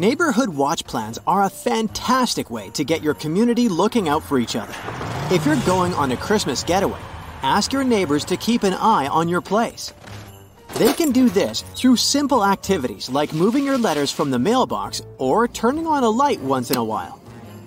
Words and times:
Neighborhood 0.00 0.48
watch 0.48 0.86
plans 0.86 1.18
are 1.26 1.42
a 1.42 1.50
fantastic 1.50 2.50
way 2.50 2.70
to 2.70 2.84
get 2.84 3.02
your 3.02 3.12
community 3.12 3.68
looking 3.68 4.08
out 4.08 4.22
for 4.22 4.38
each 4.38 4.56
other. 4.56 4.72
If 5.30 5.44
you're 5.44 5.66
going 5.66 5.92
on 5.92 6.10
a 6.10 6.16
Christmas 6.16 6.64
getaway, 6.64 7.02
ask 7.42 7.70
your 7.70 7.84
neighbors 7.84 8.24
to 8.24 8.38
keep 8.38 8.62
an 8.62 8.72
eye 8.72 9.08
on 9.08 9.28
your 9.28 9.42
place. 9.42 9.92
They 10.76 10.94
can 10.94 11.12
do 11.12 11.28
this 11.28 11.60
through 11.76 11.96
simple 11.96 12.46
activities 12.46 13.10
like 13.10 13.34
moving 13.34 13.62
your 13.62 13.76
letters 13.76 14.10
from 14.10 14.30
the 14.30 14.38
mailbox 14.38 15.02
or 15.18 15.46
turning 15.46 15.86
on 15.86 16.02
a 16.02 16.08
light 16.08 16.40
once 16.40 16.70
in 16.70 16.78
a 16.78 16.84
while. 16.92 17.20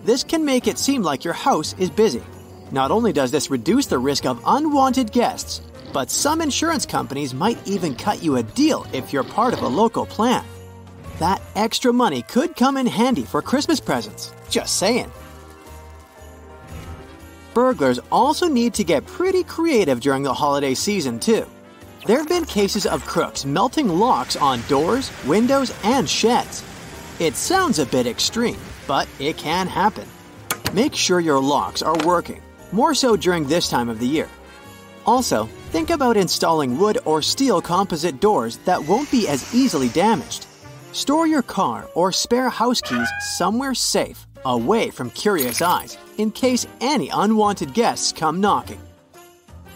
This 0.04 0.24
can 0.24 0.44
make 0.44 0.66
it 0.66 0.80
seem 0.80 1.04
like 1.04 1.24
your 1.24 1.36
house 1.36 1.76
is 1.78 1.92
busy. 1.92 2.24
Not 2.72 2.90
only 2.90 3.14
does 3.14 3.30
this 3.30 3.52
reduce 3.52 3.86
the 3.86 4.00
risk 4.00 4.26
of 4.26 4.42
unwanted 4.48 5.12
guests, 5.12 5.62
but 5.94 6.10
some 6.10 6.42
insurance 6.42 6.88
companies 6.88 7.32
might 7.32 7.60
even 7.68 7.94
cut 7.94 8.24
you 8.24 8.38
a 8.38 8.42
deal 8.42 8.88
if 8.92 9.14
you're 9.14 9.24
part 9.24 9.54
of 9.54 9.62
a 9.62 9.68
local 9.68 10.08
plan. 10.08 10.44
That 11.20 11.42
extra 11.56 11.94
money 11.94 12.24
could 12.24 12.56
come 12.56 12.78
in 12.78 12.88
handy 12.88 13.24
for 13.24 13.42
Christmas 13.42 13.80
presents. 13.80 14.32
Just 14.50 14.78
saying. 14.78 15.12
Burglars 17.54 18.00
also 18.12 18.48
need 18.48 18.74
to 18.74 18.84
get 18.84 19.06
pretty 19.06 19.44
creative 19.44 20.02
during 20.02 20.24
the 20.24 20.34
holiday 20.34 20.74
season, 20.74 21.20
too. 21.20 21.48
There 22.06 22.18
have 22.18 22.28
been 22.28 22.46
cases 22.46 22.86
of 22.86 23.06
crooks 23.06 23.46
melting 23.46 23.88
locks 23.88 24.36
on 24.36 24.62
doors, 24.68 25.12
windows, 25.26 25.72
and 25.84 26.10
sheds. 26.10 26.64
It 27.20 27.36
sounds 27.36 27.78
a 27.78 27.86
bit 27.86 28.08
extreme, 28.08 28.60
but 28.88 29.08
it 29.20 29.38
can 29.38 29.68
happen. 29.68 30.08
Make 30.74 30.96
sure 30.96 31.20
your 31.20 31.40
locks 31.40 31.84
are 31.84 31.96
working, 32.06 32.42
more 32.72 32.96
so 32.96 33.16
during 33.16 33.46
this 33.46 33.70
time 33.70 33.88
of 33.88 34.00
the 34.00 34.08
year. 34.08 34.28
Also, 35.06 35.46
think 35.70 35.92
about 35.92 36.18
installing 36.18 36.80
wood 36.80 36.98
or 37.06 37.22
steel 37.22 37.62
composite 37.62 38.20
doors 38.20 38.58
that 38.66 38.84
won't 38.84 39.12
be 39.12 39.28
as 39.28 39.54
easily 39.54 39.90
damaged. 39.90 40.48
Store 40.94 41.26
your 41.26 41.42
car 41.42 41.90
or 41.96 42.12
spare 42.12 42.50
house 42.50 42.80
keys 42.80 43.10
somewhere 43.20 43.74
safe, 43.74 44.28
away 44.46 44.92
from 44.92 45.10
curious 45.10 45.60
eyes, 45.60 45.98
in 46.20 46.30
case 46.30 46.68
any 46.82 47.10
unwanted 47.10 47.74
guests 47.74 48.12
come 48.12 48.40
knocking. 48.40 48.80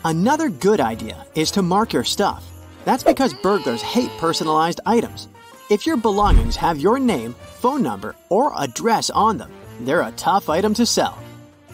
Another 0.05 0.49
good 0.49 0.79
idea 0.79 1.25
is 1.33 1.49
to 1.51 1.63
mark 1.63 1.91
your 1.91 2.03
stuff. 2.03 2.47
That's 2.85 3.03
because 3.03 3.33
burglars 3.33 3.81
hate 3.81 4.11
personalized 4.19 4.79
items. 4.85 5.27
If 5.71 5.87
your 5.87 5.97
belongings 5.97 6.55
have 6.57 6.77
your 6.77 6.99
name, 6.99 7.33
phone 7.55 7.81
number, 7.81 8.15
or 8.29 8.53
address 8.55 9.09
on 9.09 9.39
them, 9.39 9.51
they're 9.81 10.03
a 10.03 10.11
tough 10.17 10.49
item 10.49 10.75
to 10.75 10.85
sell. 10.85 11.17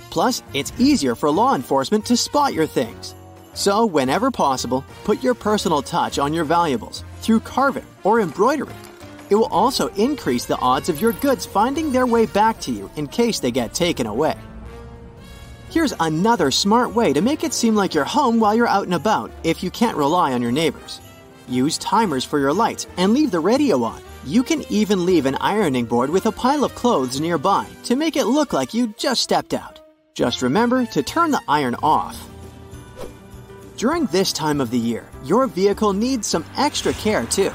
Plus, 0.10 0.42
it's 0.54 0.72
easier 0.80 1.16
for 1.16 1.30
law 1.30 1.54
enforcement 1.54 2.06
to 2.06 2.16
spot 2.16 2.54
your 2.54 2.66
things. 2.66 3.14
So, 3.56 3.86
whenever 3.86 4.32
possible, 4.32 4.86
put 5.04 5.22
your 5.22 5.34
personal 5.34 5.82
touch 5.82 6.18
on 6.18 6.34
your 6.34 6.46
valuables 6.46 7.04
through 7.20 7.42
carving 7.42 7.86
or 8.06 8.22
embroidery. 8.22 8.74
It 9.34 9.38
will 9.38 9.46
also 9.46 9.88
increase 9.96 10.46
the 10.46 10.60
odds 10.60 10.90
of 10.90 11.02
your 11.02 11.14
goods 11.14 11.44
finding 11.44 11.92
their 11.92 12.06
way 12.06 12.28
back 12.28 12.60
to 12.62 12.72
you 12.72 12.92
in 12.96 13.08
case 13.08 13.40
they 13.40 13.50
get 13.50 13.74
taken 13.74 14.06
away. 14.06 14.38
Here's 15.72 15.96
another 16.00 16.52
smart 16.52 16.94
way 16.94 17.14
to 17.14 17.20
make 17.20 17.44
it 17.44 17.52
seem 17.52 17.74
like 17.74 17.96
you're 17.96 18.06
home 18.06 18.40
while 18.40 18.54
you're 18.54 18.68
out 18.68 18.84
and 18.84 18.94
about 18.94 19.32
if 19.44 19.64
you 19.64 19.72
can't 19.72 19.98
rely 19.98 20.34
on 20.34 20.44
your 20.44 20.52
neighbors. 20.52 21.02
Use 21.48 21.80
timers 21.80 22.24
for 22.24 22.38
your 22.38 22.54
lights 22.54 22.86
and 22.98 23.12
leave 23.12 23.32
the 23.32 23.40
radio 23.40 23.84
on. 23.84 24.04
You 24.24 24.44
can 24.44 24.72
even 24.72 25.04
leave 25.04 25.26
an 25.26 25.38
ironing 25.42 25.86
board 25.86 26.12
with 26.12 26.28
a 26.28 26.32
pile 26.32 26.64
of 26.64 26.76
clothes 26.76 27.20
nearby 27.20 27.66
to 27.86 27.96
make 27.96 28.16
it 28.16 28.26
look 28.26 28.54
like 28.54 28.76
you 28.76 28.94
just 29.00 29.24
stepped 29.24 29.56
out. 29.56 29.80
Just 30.14 30.44
remember 30.44 30.86
to 30.86 31.02
turn 31.02 31.32
the 31.32 31.42
iron 31.48 31.76
off. 31.82 32.24
During 33.78 34.06
this 34.06 34.32
time 34.32 34.62
of 34.62 34.70
the 34.70 34.78
year, 34.78 35.10
your 35.24 35.48
vehicle 35.48 35.94
needs 35.94 36.28
some 36.28 36.46
extra 36.56 36.94
care 36.94 37.26
too. 37.26 37.52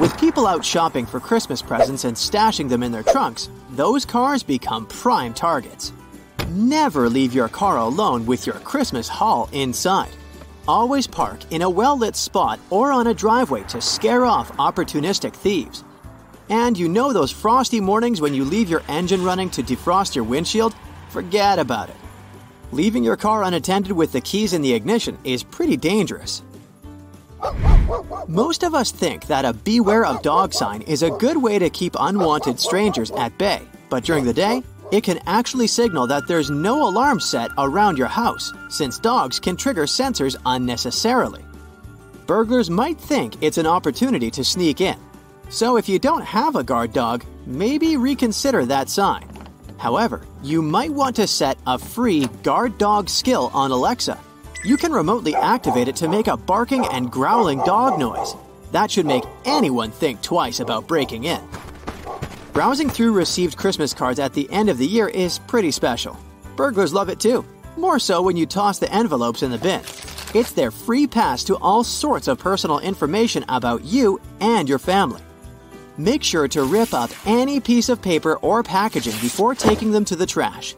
With 0.00 0.18
people 0.18 0.48
out 0.48 0.64
shopping 0.64 1.06
for 1.06 1.20
Christmas 1.20 1.62
presents 1.62 2.02
and 2.02 2.16
stashing 2.16 2.68
them 2.68 2.82
in 2.82 2.90
their 2.90 3.04
trunks, 3.04 3.48
those 3.70 4.04
cars 4.04 4.42
become 4.42 4.86
prime 4.86 5.32
targets. 5.32 5.92
Never 6.48 7.08
leave 7.08 7.32
your 7.32 7.48
car 7.48 7.78
alone 7.78 8.26
with 8.26 8.44
your 8.44 8.56
Christmas 8.56 9.06
haul 9.08 9.48
inside. 9.52 10.10
Always 10.66 11.06
park 11.06 11.38
in 11.52 11.62
a 11.62 11.70
well 11.70 11.96
lit 11.96 12.16
spot 12.16 12.58
or 12.70 12.90
on 12.90 13.06
a 13.06 13.14
driveway 13.14 13.62
to 13.68 13.80
scare 13.80 14.24
off 14.24 14.50
opportunistic 14.56 15.32
thieves. 15.32 15.84
And 16.48 16.76
you 16.76 16.88
know 16.88 17.12
those 17.12 17.30
frosty 17.30 17.80
mornings 17.80 18.20
when 18.20 18.34
you 18.34 18.44
leave 18.44 18.68
your 18.68 18.82
engine 18.88 19.22
running 19.22 19.48
to 19.50 19.62
defrost 19.62 20.16
your 20.16 20.24
windshield? 20.24 20.74
Forget 21.10 21.60
about 21.60 21.88
it. 21.88 21.96
Leaving 22.72 23.04
your 23.04 23.16
car 23.16 23.44
unattended 23.44 23.92
with 23.92 24.10
the 24.10 24.20
keys 24.20 24.54
in 24.54 24.62
the 24.62 24.74
ignition 24.74 25.16
is 25.22 25.44
pretty 25.44 25.76
dangerous. 25.76 26.42
Most 28.28 28.62
of 28.62 28.74
us 28.74 28.90
think 28.90 29.26
that 29.26 29.44
a 29.44 29.52
beware 29.52 30.04
of 30.04 30.22
dog 30.22 30.52
sign 30.52 30.82
is 30.82 31.02
a 31.02 31.10
good 31.10 31.36
way 31.36 31.58
to 31.58 31.70
keep 31.70 31.94
unwanted 31.98 32.58
strangers 32.58 33.10
at 33.12 33.36
bay, 33.38 33.62
but 33.90 34.04
during 34.04 34.24
the 34.24 34.32
day, 34.32 34.62
it 34.90 35.02
can 35.02 35.20
actually 35.26 35.66
signal 35.66 36.06
that 36.06 36.26
there's 36.26 36.50
no 36.50 36.88
alarm 36.88 37.20
set 37.20 37.50
around 37.58 37.98
your 37.98 38.08
house, 38.08 38.52
since 38.68 38.98
dogs 38.98 39.40
can 39.40 39.56
trigger 39.56 39.84
sensors 39.84 40.36
unnecessarily. 40.46 41.44
Burglars 42.26 42.70
might 42.70 42.98
think 42.98 43.42
it's 43.42 43.58
an 43.58 43.66
opportunity 43.66 44.30
to 44.30 44.44
sneak 44.44 44.80
in. 44.80 44.98
So 45.48 45.76
if 45.76 45.88
you 45.88 45.98
don't 45.98 46.24
have 46.24 46.56
a 46.56 46.64
guard 46.64 46.92
dog, 46.92 47.24
maybe 47.46 47.96
reconsider 47.96 48.64
that 48.66 48.88
sign. 48.88 49.28
However, 49.78 50.26
you 50.42 50.62
might 50.62 50.90
want 50.90 51.16
to 51.16 51.26
set 51.26 51.58
a 51.66 51.78
free 51.78 52.26
guard 52.42 52.78
dog 52.78 53.08
skill 53.08 53.50
on 53.52 53.70
Alexa 53.70 54.18
you 54.64 54.76
can 54.76 54.92
remotely 54.92 55.34
activate 55.34 55.88
it 55.88 55.96
to 55.96 56.08
make 56.08 56.26
a 56.26 56.36
barking 56.36 56.86
and 56.86 57.10
growling 57.10 57.58
dog 57.60 57.98
noise. 57.98 58.34
That 58.72 58.90
should 58.90 59.06
make 59.06 59.24
anyone 59.44 59.90
think 59.90 60.22
twice 60.22 60.60
about 60.60 60.88
breaking 60.88 61.24
in. 61.24 61.40
Browsing 62.52 62.88
through 62.88 63.12
received 63.12 63.56
Christmas 63.56 63.92
cards 63.92 64.18
at 64.18 64.32
the 64.32 64.50
end 64.50 64.68
of 64.68 64.78
the 64.78 64.86
year 64.86 65.08
is 65.08 65.38
pretty 65.40 65.70
special. 65.70 66.18
Burglars 66.56 66.94
love 66.94 67.08
it 67.08 67.20
too, 67.20 67.44
more 67.76 67.98
so 67.98 68.22
when 68.22 68.36
you 68.36 68.46
toss 68.46 68.78
the 68.78 68.92
envelopes 68.92 69.42
in 69.42 69.50
the 69.50 69.58
bin. 69.58 69.82
It's 70.34 70.52
their 70.52 70.70
free 70.70 71.06
pass 71.06 71.44
to 71.44 71.56
all 71.56 71.84
sorts 71.84 72.26
of 72.26 72.38
personal 72.38 72.78
information 72.78 73.44
about 73.48 73.84
you 73.84 74.20
and 74.40 74.68
your 74.68 74.78
family. 74.78 75.20
Make 75.98 76.24
sure 76.24 76.48
to 76.48 76.64
rip 76.64 76.94
up 76.94 77.10
any 77.26 77.60
piece 77.60 77.88
of 77.88 78.02
paper 78.02 78.36
or 78.36 78.62
packaging 78.62 79.14
before 79.20 79.54
taking 79.54 79.92
them 79.92 80.04
to 80.06 80.16
the 80.16 80.26
trash. 80.26 80.74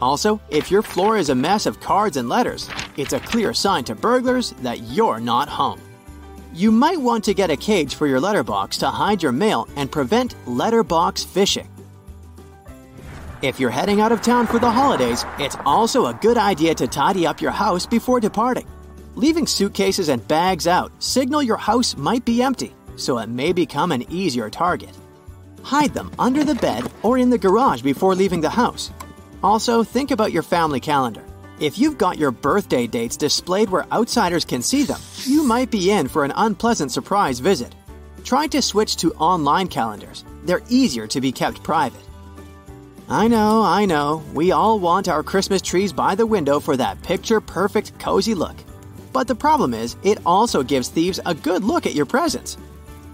Also, 0.00 0.40
if 0.48 0.70
your 0.70 0.82
floor 0.82 1.16
is 1.16 1.28
a 1.28 1.34
mess 1.34 1.66
of 1.66 1.80
cards 1.80 2.16
and 2.16 2.28
letters, 2.28 2.68
it's 2.96 3.12
a 3.12 3.20
clear 3.20 3.52
sign 3.52 3.84
to 3.84 3.94
burglars 3.94 4.52
that 4.62 4.80
you're 4.82 5.20
not 5.20 5.48
home. 5.48 5.80
You 6.54 6.70
might 6.70 7.00
want 7.00 7.24
to 7.24 7.34
get 7.34 7.50
a 7.50 7.56
cage 7.56 7.94
for 7.94 8.06
your 8.06 8.20
letterbox 8.20 8.78
to 8.78 8.88
hide 8.88 9.22
your 9.22 9.32
mail 9.32 9.68
and 9.76 9.90
prevent 9.90 10.34
letterbox 10.46 11.24
fishing. 11.24 11.68
If 13.42 13.60
you're 13.60 13.70
heading 13.70 14.00
out 14.00 14.10
of 14.10 14.22
town 14.22 14.48
for 14.48 14.58
the 14.58 14.70
holidays, 14.70 15.24
it's 15.38 15.56
also 15.64 16.06
a 16.06 16.14
good 16.14 16.36
idea 16.36 16.74
to 16.74 16.88
tidy 16.88 17.26
up 17.26 17.40
your 17.40 17.52
house 17.52 17.86
before 17.86 18.18
departing. 18.18 18.66
Leaving 19.14 19.46
suitcases 19.46 20.08
and 20.08 20.26
bags 20.26 20.66
out 20.66 20.90
signal 21.00 21.42
your 21.42 21.56
house 21.56 21.96
might 21.96 22.24
be 22.24 22.42
empty, 22.42 22.74
so 22.96 23.18
it 23.18 23.28
may 23.28 23.52
become 23.52 23.92
an 23.92 24.10
easier 24.10 24.50
target. 24.50 24.96
Hide 25.62 25.94
them 25.94 26.10
under 26.18 26.42
the 26.42 26.54
bed 26.56 26.90
or 27.02 27.18
in 27.18 27.30
the 27.30 27.38
garage 27.38 27.82
before 27.82 28.14
leaving 28.14 28.40
the 28.40 28.50
house. 28.50 28.90
Also, 29.42 29.84
think 29.84 30.10
about 30.10 30.32
your 30.32 30.42
family 30.42 30.80
calendar. 30.80 31.24
If 31.60 31.78
you've 31.78 31.98
got 31.98 32.18
your 32.18 32.30
birthday 32.30 32.86
dates 32.86 33.16
displayed 33.16 33.68
where 33.68 33.86
outsiders 33.92 34.44
can 34.44 34.62
see 34.62 34.82
them, 34.84 35.00
you 35.24 35.42
might 35.42 35.70
be 35.70 35.90
in 35.90 36.08
for 36.08 36.24
an 36.24 36.32
unpleasant 36.36 36.92
surprise 36.92 37.38
visit. 37.38 37.74
Try 38.24 38.46
to 38.48 38.62
switch 38.62 38.96
to 38.96 39.12
online 39.14 39.68
calendars. 39.68 40.24
They're 40.44 40.62
easier 40.68 41.06
to 41.08 41.20
be 41.20 41.32
kept 41.32 41.62
private. 41.62 42.00
I 43.08 43.26
know, 43.26 43.62
I 43.62 43.86
know, 43.86 44.22
we 44.34 44.52
all 44.52 44.78
want 44.78 45.08
our 45.08 45.22
Christmas 45.22 45.62
trees 45.62 45.92
by 45.92 46.14
the 46.14 46.26
window 46.26 46.60
for 46.60 46.76
that 46.76 47.02
picture 47.02 47.40
perfect, 47.40 47.98
cozy 47.98 48.34
look. 48.34 48.56
But 49.12 49.26
the 49.26 49.34
problem 49.34 49.72
is, 49.72 49.96
it 50.02 50.18
also 50.26 50.62
gives 50.62 50.88
thieves 50.90 51.18
a 51.24 51.34
good 51.34 51.64
look 51.64 51.86
at 51.86 51.94
your 51.94 52.06
presents. 52.06 52.58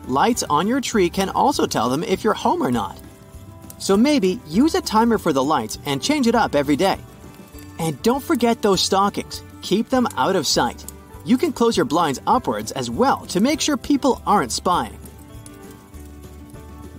Lights 0.07 0.43
on 0.51 0.67
your 0.67 0.81
tree 0.81 1.09
can 1.09 1.31
also 1.31 1.67
tell 1.67 1.89
them 1.89 2.03
if 2.03 2.25
you're 2.25 2.35
home 2.35 2.63
or 2.63 2.71
not. 2.71 3.01
So 3.79 3.97
maybe 3.97 4.41
use 4.49 4.75
a 4.75 4.81
timer 4.81 5.19
for 5.19 5.33
the 5.33 5.45
lights 5.45 5.79
and 5.87 6.03
change 6.03 6.27
it 6.27 6.35
up 6.35 6.55
every 6.55 6.77
day. 6.77 6.99
And 7.79 8.01
don't 8.03 8.23
forget 8.23 8.63
those 8.63 8.81
stockings. 8.81 9.43
Keep 9.63 9.89
them 9.89 10.07
out 10.17 10.37
of 10.37 10.47
sight. 10.47 10.85
You 11.25 11.39
can 11.39 11.53
close 11.53 11.77
your 11.77 11.87
blinds 11.87 12.21
upwards 12.27 12.73
as 12.73 12.91
well 12.91 13.27
to 13.27 13.41
make 13.41 13.61
sure 13.61 13.77
people 13.77 14.21
aren't 14.27 14.53
spying. 14.53 14.99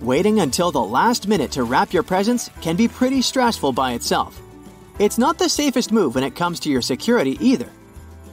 Waiting 0.00 0.40
until 0.40 0.70
the 0.70 0.82
last 0.82 1.26
minute 1.26 1.52
to 1.52 1.64
wrap 1.64 1.92
your 1.92 2.02
presents 2.02 2.50
can 2.60 2.76
be 2.76 2.88
pretty 2.88 3.22
stressful 3.22 3.72
by 3.72 3.92
itself. 3.92 4.40
It's 4.98 5.18
not 5.18 5.38
the 5.38 5.48
safest 5.48 5.92
move 5.92 6.14
when 6.14 6.24
it 6.24 6.36
comes 6.36 6.60
to 6.60 6.70
your 6.70 6.82
security 6.82 7.36
either. 7.40 7.70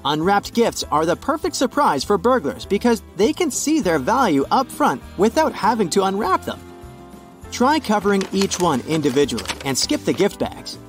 Unwrapped 0.06 0.54
gifts 0.54 0.84
are 0.92 1.06
the 1.06 1.16
perfect 1.16 1.56
surprise 1.56 2.04
for 2.04 2.18
burglars 2.18 2.66
because 2.66 3.02
they 3.16 3.32
can 3.32 3.50
see 3.52 3.80
their 3.80 4.00
value 4.00 4.46
up 4.52 4.70
front 4.70 5.02
without 5.18 5.54
having 5.54 5.90
to 5.92 6.04
unwrap 6.04 6.44
them. 6.44 6.60
Try 7.54 7.80
covering 7.80 8.24
each 8.34 8.60
one 8.60 8.82
individually 8.88 9.46
and 9.64 9.78
skip 9.78 10.04
the 10.06 10.12
gift 10.12 10.40
bags. 10.40 10.80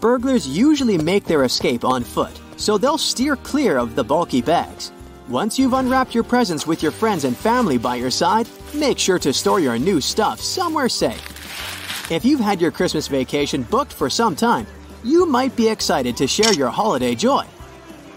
Burglars 0.00 0.44
usually 0.44 0.98
make 0.98 1.24
their 1.24 1.44
escape 1.44 1.84
on 1.84 2.02
foot, 2.02 2.36
so 2.56 2.76
they'll 2.76 2.98
steer 2.98 3.36
clear 3.36 3.78
of 3.78 3.94
the 3.94 4.02
bulky 4.02 4.42
bags. 4.42 4.90
Once 5.28 5.56
you've 5.56 5.72
unwrapped 5.72 6.12
your 6.12 6.24
presents 6.24 6.66
with 6.66 6.82
your 6.82 6.90
friends 6.90 7.22
and 7.22 7.36
family 7.36 7.78
by 7.78 7.94
your 7.94 8.10
side, 8.10 8.48
make 8.74 8.98
sure 8.98 9.20
to 9.20 9.32
store 9.32 9.60
your 9.60 9.78
new 9.78 10.00
stuff 10.00 10.40
somewhere 10.40 10.88
safe. 10.88 12.10
If 12.10 12.24
you've 12.24 12.40
had 12.40 12.60
your 12.60 12.72
Christmas 12.72 13.06
vacation 13.06 13.62
booked 13.62 13.92
for 13.92 14.10
some 14.10 14.34
time, 14.34 14.66
you 15.04 15.26
might 15.26 15.54
be 15.54 15.68
excited 15.68 16.16
to 16.16 16.26
share 16.26 16.52
your 16.52 16.70
holiday 16.70 17.14
joy. 17.14 17.46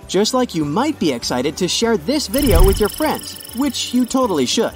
Just 0.08 0.34
like 0.34 0.56
you 0.56 0.66
might 0.66 0.98
be 0.98 1.12
excited 1.12 1.56
to 1.58 1.68
share 1.68 1.98
this 1.98 2.26
video 2.26 2.66
with 2.66 2.80
your 2.80 2.90
friends, 2.90 3.38
which 3.56 3.94
you 3.94 4.04
totally 4.04 4.48
should. 4.48 4.74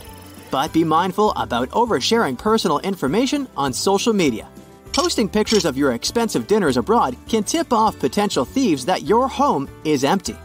But 0.49 0.73
be 0.73 0.83
mindful 0.83 1.31
about 1.31 1.69
oversharing 1.71 2.37
personal 2.37 2.79
information 2.79 3.47
on 3.57 3.73
social 3.73 4.13
media. 4.13 4.47
Posting 4.93 5.29
pictures 5.29 5.65
of 5.65 5.77
your 5.77 5.93
expensive 5.93 6.47
dinners 6.47 6.77
abroad 6.77 7.15
can 7.27 7.43
tip 7.43 7.71
off 7.71 7.99
potential 7.99 8.45
thieves 8.45 8.85
that 8.85 9.03
your 9.03 9.27
home 9.27 9.69
is 9.83 10.03
empty. 10.03 10.35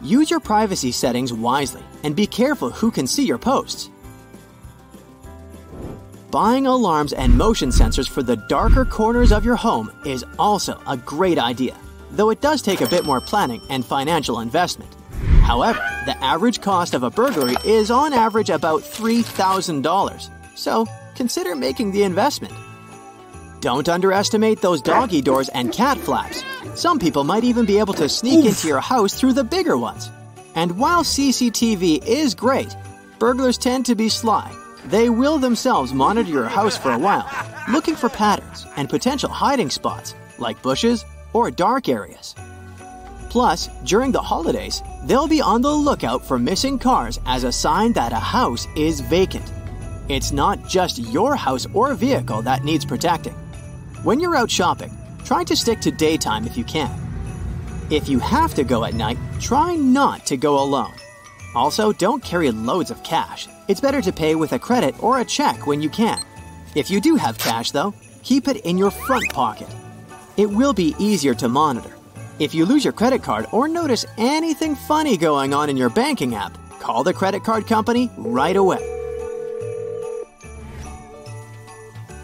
Use 0.00 0.30
your 0.30 0.40
privacy 0.40 0.90
settings 0.92 1.32
wisely 1.32 1.82
and 2.02 2.16
be 2.16 2.26
careful 2.26 2.70
who 2.70 2.90
can 2.90 3.06
see 3.06 3.24
your 3.24 3.38
posts. 3.38 3.90
Buying 6.30 6.66
alarms 6.66 7.12
and 7.12 7.38
motion 7.38 7.68
sensors 7.68 8.08
for 8.08 8.22
the 8.22 8.36
darker 8.48 8.84
corners 8.84 9.30
of 9.30 9.44
your 9.44 9.54
home 9.54 9.88
is 10.04 10.24
also 10.36 10.80
a 10.88 10.96
great 10.96 11.38
idea, 11.38 11.76
though 12.10 12.30
it 12.30 12.40
does 12.40 12.60
take 12.60 12.80
a 12.80 12.88
bit 12.88 13.04
more 13.04 13.20
planning 13.20 13.60
and 13.70 13.86
financial 13.86 14.40
investment. 14.40 14.90
However, 15.44 15.80
the 16.06 16.16
average 16.24 16.62
cost 16.62 16.94
of 16.94 17.02
a 17.02 17.10
burglary 17.10 17.56
is 17.66 17.90
on 17.90 18.14
average 18.14 18.48
about 18.48 18.80
$3,000, 18.80 20.30
so 20.54 20.86
consider 21.14 21.54
making 21.54 21.92
the 21.92 22.02
investment. 22.02 22.54
Don't 23.60 23.86
underestimate 23.86 24.62
those 24.62 24.80
doggy 24.80 25.20
doors 25.20 25.50
and 25.50 25.70
cat 25.70 25.98
flaps. 25.98 26.42
Some 26.74 26.98
people 26.98 27.24
might 27.24 27.44
even 27.44 27.66
be 27.66 27.78
able 27.78 27.92
to 27.94 28.08
sneak 28.08 28.38
Oof. 28.38 28.46
into 28.46 28.68
your 28.68 28.80
house 28.80 29.12
through 29.20 29.34
the 29.34 29.44
bigger 29.44 29.76
ones. 29.76 30.10
And 30.54 30.78
while 30.78 31.04
CCTV 31.04 32.06
is 32.06 32.34
great, 32.34 32.74
burglars 33.18 33.58
tend 33.58 33.84
to 33.84 33.94
be 33.94 34.08
sly. 34.08 34.50
They 34.86 35.10
will 35.10 35.38
themselves 35.38 35.92
monitor 35.92 36.30
your 36.30 36.48
house 36.48 36.78
for 36.78 36.90
a 36.90 36.98
while, 36.98 37.28
looking 37.68 37.96
for 37.96 38.08
patterns 38.08 38.66
and 38.76 38.88
potential 38.88 39.28
hiding 39.28 39.68
spots, 39.68 40.14
like 40.38 40.62
bushes 40.62 41.04
or 41.34 41.50
dark 41.50 41.90
areas. 41.90 42.34
Plus, 43.34 43.68
during 43.82 44.12
the 44.12 44.22
holidays, 44.22 44.80
they'll 45.06 45.26
be 45.26 45.40
on 45.40 45.60
the 45.60 45.68
lookout 45.68 46.24
for 46.24 46.38
missing 46.38 46.78
cars 46.78 47.18
as 47.26 47.42
a 47.42 47.50
sign 47.50 47.92
that 47.92 48.12
a 48.12 48.14
house 48.14 48.68
is 48.76 49.00
vacant. 49.00 49.52
It's 50.08 50.30
not 50.30 50.68
just 50.68 51.00
your 51.00 51.34
house 51.34 51.66
or 51.74 51.92
vehicle 51.94 52.42
that 52.42 52.62
needs 52.62 52.84
protecting. 52.84 53.34
When 54.04 54.20
you're 54.20 54.36
out 54.36 54.52
shopping, 54.52 54.96
try 55.24 55.42
to 55.42 55.56
stick 55.56 55.80
to 55.80 55.90
daytime 55.90 56.46
if 56.46 56.56
you 56.56 56.62
can. 56.62 56.96
If 57.90 58.08
you 58.08 58.20
have 58.20 58.54
to 58.54 58.62
go 58.62 58.84
at 58.84 58.94
night, 58.94 59.18
try 59.40 59.74
not 59.74 60.24
to 60.26 60.36
go 60.36 60.62
alone. 60.62 60.94
Also, 61.56 61.92
don't 61.92 62.22
carry 62.22 62.52
loads 62.52 62.92
of 62.92 63.02
cash. 63.02 63.48
It's 63.66 63.80
better 63.80 64.00
to 64.02 64.12
pay 64.12 64.36
with 64.36 64.52
a 64.52 64.60
credit 64.60 64.94
or 65.02 65.18
a 65.18 65.24
check 65.24 65.66
when 65.66 65.82
you 65.82 65.90
can. 65.90 66.24
If 66.76 66.88
you 66.88 67.00
do 67.00 67.16
have 67.16 67.36
cash, 67.36 67.72
though, 67.72 67.94
keep 68.22 68.46
it 68.46 68.58
in 68.58 68.78
your 68.78 68.92
front 68.92 69.28
pocket. 69.30 69.74
It 70.36 70.48
will 70.48 70.72
be 70.72 70.94
easier 71.00 71.34
to 71.34 71.48
monitor. 71.48 71.93
If 72.40 72.52
you 72.52 72.66
lose 72.66 72.82
your 72.82 72.92
credit 72.92 73.22
card 73.22 73.46
or 73.52 73.68
notice 73.68 74.04
anything 74.18 74.74
funny 74.74 75.16
going 75.16 75.54
on 75.54 75.70
in 75.70 75.76
your 75.76 75.88
banking 75.88 76.34
app, 76.34 76.58
call 76.80 77.04
the 77.04 77.14
credit 77.14 77.44
card 77.44 77.68
company 77.68 78.10
right 78.16 78.56
away. 78.56 78.90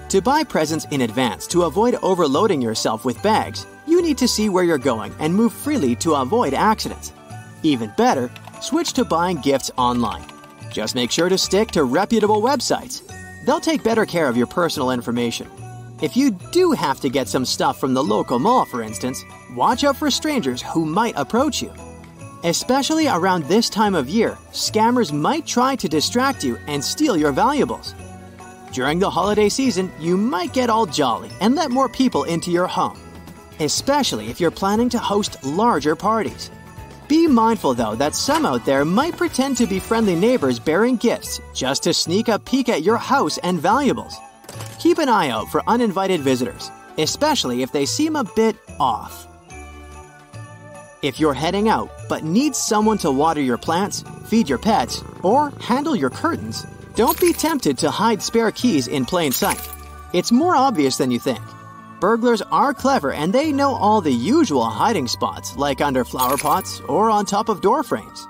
To 0.09 0.21
buy 0.21 0.43
presents 0.43 0.87
in 0.91 1.03
advance 1.03 1.47
to 1.49 1.63
avoid 1.63 1.95
overloading 2.03 2.61
yourself 2.61 3.05
with 3.05 3.23
bags, 3.23 3.69
you 3.87 4.03
need 4.03 4.19
to 4.19 4.27
see 4.27 4.49
where 4.49 4.65
you're 4.65 4.79
going 4.79 5.15
and 5.21 5.33
move 5.33 5.53
freely 5.53 5.95
to 5.97 6.15
avoid 6.15 6.55
accidents. 6.55 7.13
Even 7.63 7.93
better, 7.97 8.29
switch 8.61 8.93
to 8.95 9.05
buying 9.05 9.37
gifts 9.37 9.71
online. 9.77 10.25
Just 10.73 10.97
make 10.97 11.13
sure 11.13 11.29
to 11.29 11.39
stick 11.39 11.71
to 11.71 11.85
reputable 11.85 12.43
websites. 12.43 13.03
They'll 13.45 13.61
take 13.61 13.85
better 13.85 14.05
care 14.05 14.27
of 14.27 14.37
your 14.37 14.49
personal 14.49 14.91
information. 14.91 15.49
If 16.03 16.17
you 16.17 16.31
do 16.31 16.73
have 16.73 16.99
to 17.01 17.11
get 17.11 17.29
some 17.29 17.45
stuff 17.45 17.79
from 17.79 17.93
the 17.93 18.03
local 18.03 18.39
mall, 18.39 18.65
for 18.65 18.81
instance, 18.81 19.23
watch 19.55 19.85
out 19.85 19.97
for 19.97 20.11
strangers 20.11 20.63
who 20.63 20.87
might 20.87 21.13
approach 21.15 21.61
you. 21.61 21.71
Especially 22.43 23.07
around 23.07 23.45
this 23.45 23.69
time 23.69 23.95
of 23.95 24.09
year, 24.09 24.39
scammers 24.51 25.13
might 25.13 25.47
try 25.47 25.77
to 25.77 25.91
distract 25.91 26.43
you 26.43 26.57
and 26.67 26.83
steal 26.83 27.19
your 27.19 27.33
valuables. 27.33 27.95
During 28.73 28.99
the 28.99 29.11
holiday 29.11 29.51
season, 29.51 29.93
you 30.01 30.17
might 30.17 30.55
get 30.55 30.71
all 30.71 30.87
jolly 30.87 31.31
and 31.43 31.55
let 31.55 31.71
more 31.71 31.89
people 31.89 32.25
into 32.25 32.51
your 32.51 32.67
home, 32.67 32.99
especially 33.59 34.31
if 34.31 34.41
you're 34.41 34.51
planning 34.51 34.89
to 34.91 34.99
host 34.99 35.45
larger 35.45 35.95
parties. 35.95 36.51
Be 37.09 37.27
mindful, 37.27 37.75
though, 37.75 37.95
that 37.97 38.15
some 38.15 38.47
out 38.47 38.65
there 38.65 38.87
might 38.87 39.19
pretend 39.19 39.59
to 39.59 39.67
be 39.67 39.79
friendly 39.79 40.15
neighbors 40.15 40.59
bearing 40.59 40.97
gifts 40.97 41.43
just 41.53 41.83
to 41.83 41.93
sneak 41.93 42.29
a 42.29 42.39
peek 42.39 42.71
at 42.71 42.85
your 42.85 42.97
house 42.97 43.37
and 43.39 43.61
valuables. 43.61 44.17
Keep 44.81 44.97
an 44.97 45.11
eye 45.11 45.29
out 45.29 45.47
for 45.51 45.63
uninvited 45.67 46.23
visitors, 46.23 46.71
especially 46.97 47.63
if 47.63 47.71
they 47.71 47.85
seem 47.85 48.17
a 48.17 48.25
bit 48.25 48.57
off. 48.81 49.27
If 51.03 51.21
you're 51.21 51.35
heading 51.35 51.69
out 51.69 51.91
but 52.09 52.25
need 52.25 52.57
someone 52.57 52.97
to 52.99 53.11
water 53.11 53.43
your 53.43 53.59
plants, 53.59 54.03
feed 54.25 54.49
your 54.49 54.57
pets, 54.57 55.05
or 55.23 55.51
handle 55.61 55.95
your 55.95 56.09
curtains, 56.09 56.65
don't 56.95 57.21
be 57.21 57.35
tempted 57.35 57.77
to 57.79 57.91
hide 57.91 58.23
spare 58.23 58.51
keys 58.53 58.89
in 58.89 59.05
plain 59.05 59.33
sight. 59.33 59.69
It's 60.15 60.33
more 60.33 60.57
obvious 60.57 60.97
than 60.97 61.11
you 61.11 61.19
think. 61.19 61.43
Burglars 62.01 62.41
are 62.51 62.73
clever 62.73 63.13
and 63.13 63.35
they 63.35 63.53
know 63.53 63.75
all 63.75 64.01
the 64.01 64.11
usual 64.11 64.65
hiding 64.65 65.09
spots, 65.09 65.57
like 65.57 65.83
under 65.83 66.07
flower 66.07 66.39
pots 66.39 66.81
or 66.89 67.11
on 67.11 67.27
top 67.27 67.51
of 67.51 67.61
door 67.61 67.83
frames. 67.83 68.27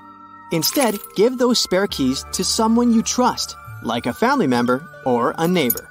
Instead, 0.51 0.99
give 1.15 1.37
those 1.37 1.59
spare 1.59 1.87
keys 1.87 2.25
to 2.33 2.43
someone 2.43 2.93
you 2.93 3.01
trust, 3.01 3.55
like 3.83 4.05
a 4.05 4.13
family 4.13 4.47
member 4.47 4.85
or 5.05 5.33
a 5.37 5.47
neighbor. 5.47 5.90